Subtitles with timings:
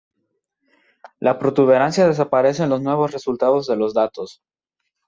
[1.19, 4.41] La protuberancia desaparece en los nuevos resultados de los datos.